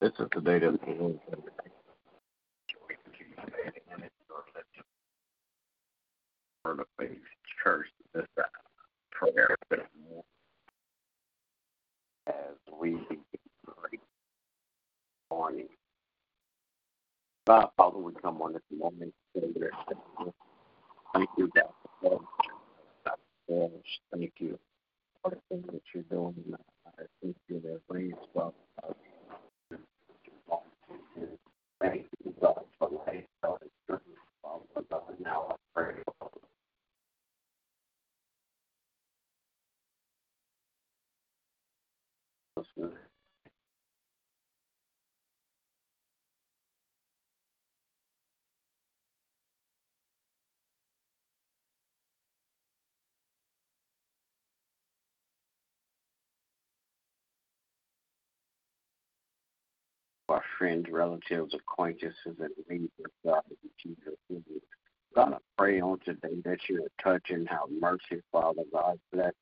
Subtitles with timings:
[0.00, 1.20] This is the day that the Lord
[6.78, 7.18] the faith
[7.64, 8.26] church this
[9.12, 9.56] prayer
[12.28, 12.34] as
[12.80, 13.20] we begin
[15.30, 15.68] morning.
[17.46, 19.12] God, Father, we come on this morning.
[19.34, 19.56] Thank
[21.38, 22.20] you, God.
[24.12, 24.58] Thank you
[25.22, 26.60] for the things that you're doing in our
[26.98, 27.10] lives.
[27.22, 28.54] Thank you that brings about
[31.80, 34.04] Thank you, God, for life, God, and strength.
[34.42, 36.32] Father, God, now I pray, Father.
[60.30, 62.90] Our friends, relatives, acquaintances, and leaders,
[63.24, 63.42] God,
[63.82, 64.40] Jesus'.
[65.14, 69.32] God, I pray on today that you are touching, how mercy, Father God, bless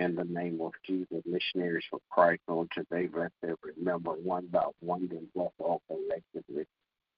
[0.00, 4.64] in the name of Jesus, missionaries for Christ on today, bless every member one by
[4.80, 6.64] one, and bless all collectively.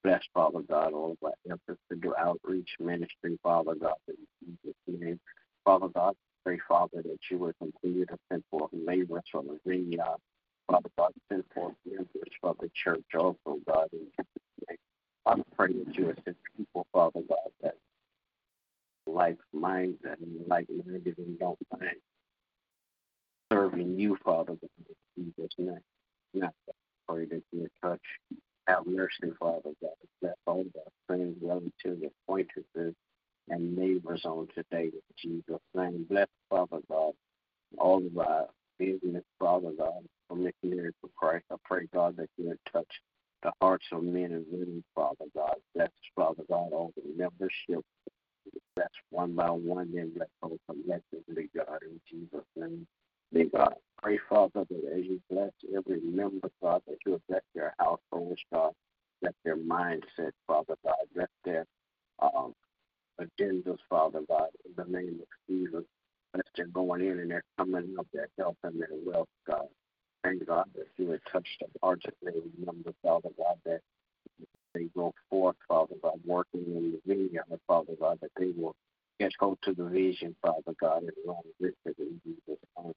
[0.02, 4.16] Bless, Father God, all of our efforts to do outreach ministry, Father God, in
[4.64, 5.20] Jesus' name.
[5.64, 10.18] Father God, pray, Father, that you would continue to send forth laborers from the vineyard
[10.68, 12.08] Father God, send forth members
[12.40, 13.88] for the church also, God.
[15.26, 17.76] I pray that you assist people, Father God, that
[19.06, 20.18] like minds and
[20.48, 21.96] like minded and don't mind
[23.72, 25.78] serving you, Father God, in Jesus' name.
[26.34, 26.54] Not
[27.08, 28.00] pray that you touch,
[28.66, 29.90] have mercy, Father God.
[30.20, 32.94] Bless all of our friends, relatives, acquaintances,
[33.48, 36.06] and neighbors on today in Jesus' name.
[36.08, 37.12] Bless, Father God,
[37.78, 38.46] all of our
[38.78, 41.44] business, Father God, for missionaries for Christ.
[41.50, 42.86] I pray, God, that you touch
[43.42, 45.56] the hearts of men and women, Father God.
[45.74, 47.84] Bless, Father God, all the membership.
[48.76, 52.86] Bless one by one, then bless all collectively, God, in Jesus' name.
[53.32, 57.74] May God pray, Father, that as you bless every member, God, that you bless their
[57.78, 58.72] households, God,
[59.22, 61.66] bless their mindset, Father God, bless their
[62.20, 62.54] um,
[63.20, 65.84] agendas, Father God, in the name of Jesus.
[66.34, 69.66] Bless their going in and they're coming up, their health and their wealth, God.
[70.24, 73.80] Thank God that you would touch the hearts of their members, Father God, that
[74.74, 78.74] they go forth, Father God, working in the vineyard, Father God, that they will
[79.20, 82.92] get hold to the vision, Father God, and run with it in Jesus' name.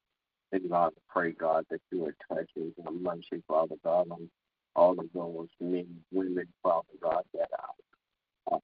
[0.51, 2.49] Thank God, to pray, God, that you would touch
[2.85, 4.29] have mercy, Father God, on
[4.75, 8.59] all of those men, women, Father God, that are uh,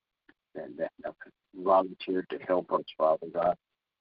[0.55, 1.15] that, that have
[1.55, 3.55] volunteered to help us, Father God.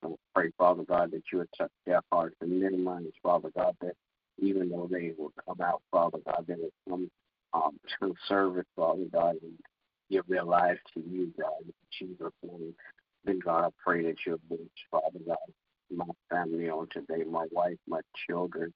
[0.04, 3.94] I pray, Father God, that you would touch their hearts and minds, Father God, that
[4.38, 7.10] even though they will come out, Father God, they will come
[7.53, 9.53] um, to service, Father God, and
[10.10, 12.75] give their lives to you, God, in Jesus' name.
[13.25, 14.60] Then, God, I pray that you'll bless,
[14.91, 15.37] Father God,
[15.95, 18.73] my family on today, my wife, my children,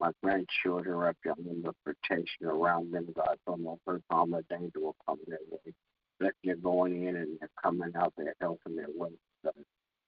[0.00, 4.42] my grandchildren, wrap your arms of protection around them, God, from no hurt, harm, or
[4.50, 5.72] danger will come their way.
[6.20, 9.12] Let their going in and their coming out, their health and their wealth.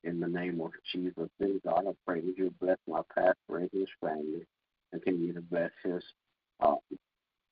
[0.05, 3.71] In the name of Jesus, then, God, I pray that you bless my pastor and
[3.73, 4.47] his family.
[4.93, 6.03] Continue to bless his
[6.61, 6.77] uh,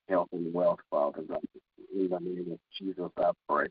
[0.09, 1.41] health and wealth, Father God.
[1.95, 3.67] In the name of Jesus, I pray.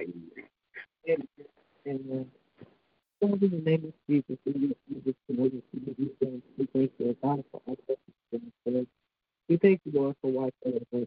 [0.00, 1.26] Amen.
[1.86, 2.26] Amen.
[3.20, 4.52] Lord, in the name of Jesus, we
[6.72, 7.98] thank you, God, for all that
[9.48, 11.06] We thank you, Lord, for watching us.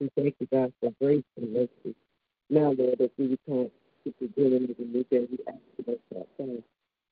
[0.00, 1.94] We thank you, God, for grace and mercy.
[2.48, 3.70] Now, Lord, as we return
[4.04, 6.62] to the beginning the new day, we ask you that our time,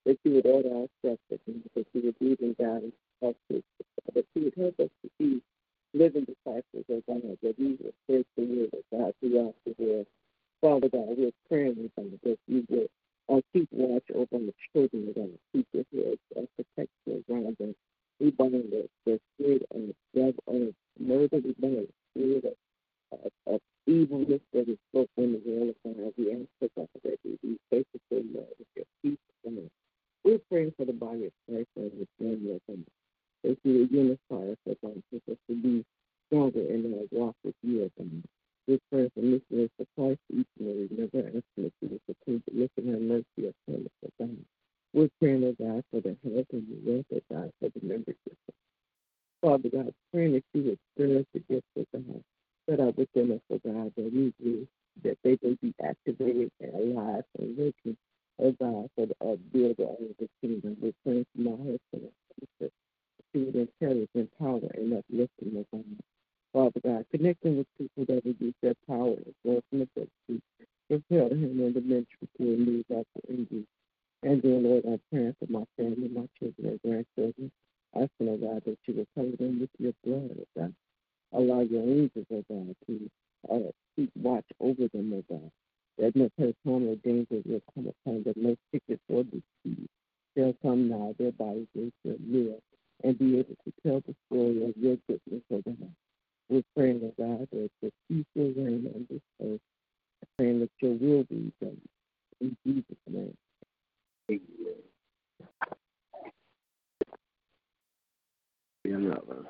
[0.06, 2.92] that you would order our steps, that you would lead and guide
[3.28, 5.42] us, that you would help us to be
[5.92, 10.06] living disciples of God, that we will spread the word of God throughout the world.
[10.62, 12.88] Father God, we're praying, God, that you would
[13.28, 17.56] and keep watch over the children of Keep your heads and protect your ground.
[18.20, 19.80] We bind the, the spirit of
[20.14, 21.38] love and murder.
[21.44, 25.96] We bind the spirit of, of, of evilness that is spoken in the world of
[25.96, 26.12] God.
[26.19, 29.70] We ask for God that we be faithful to love with your peace and love.
[30.25, 32.84] We're praying for the body of Christ and the family of God.
[33.44, 35.84] That you will unify us, O God, to be
[36.28, 38.22] stronger in our walk with you, O God.
[38.68, 39.20] We're praying for
[50.54, 52.22] that you would stir the gifts of God,
[52.68, 54.68] set up within us, oh God, that we do,
[55.04, 57.96] that they may be activated and alive and working,
[58.40, 60.76] oh God, for the uh, build of the kingdom.
[60.80, 62.12] We're praying for my husband,
[63.34, 65.84] and courage and power and uplifting, oh God.
[66.52, 70.42] Father God, connecting with people that will use their power and growth and ability.
[70.88, 73.06] Propel him in the ministry to a new level.
[74.22, 77.52] And dear Lord, I'm praying for my family, my children and grandchildren.
[78.64, 80.75] God, that you will cover them with your blood, oh God.
[81.32, 83.11] Allow your angels, oh God, to
[83.53, 85.50] uh, keep watch over them, oh God.
[85.99, 86.31] That no
[86.67, 89.88] harm, or danger will come upon them, no sickness or disease.
[90.37, 92.61] They'll come now, their bodies will live
[93.05, 95.93] and be able to tell the story of your goodness, oh God.
[96.49, 99.61] We're praying, oh God, that the peace will reign on this earth.
[100.38, 101.81] Praying that your will be done.
[102.41, 103.37] In Jesus' name.
[104.31, 104.76] Amen.
[108.84, 109.46] Another.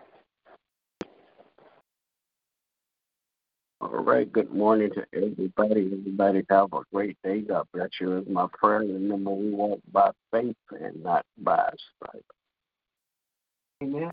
[3.81, 5.91] All right, good morning to everybody.
[5.93, 7.41] Everybody have a great day.
[7.43, 8.81] God bless you is my prayer.
[8.81, 11.71] Remember, we walk by faith and not by
[12.05, 12.25] sight.
[13.83, 14.13] Amen.